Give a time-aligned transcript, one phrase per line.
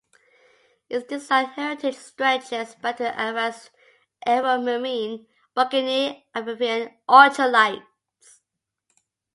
[0.89, 3.69] Its design heritage stretches back to the Advanced
[4.25, 8.41] Aeromarine Buccaneer amphibian ultralights.